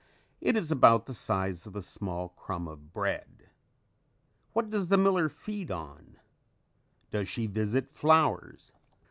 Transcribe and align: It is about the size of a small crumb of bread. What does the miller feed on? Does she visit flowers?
It 0.39 0.57
is 0.57 0.71
about 0.71 1.05
the 1.05 1.13
size 1.13 1.67
of 1.67 1.75
a 1.75 1.81
small 1.83 2.29
crumb 2.29 2.67
of 2.67 2.91
bread. 2.91 3.51
What 4.53 4.71
does 4.71 4.87
the 4.87 4.97
miller 4.97 5.29
feed 5.29 5.69
on? 5.69 6.17
Does 7.11 7.27
she 7.29 7.45
visit 7.45 7.87
flowers? 7.87 8.71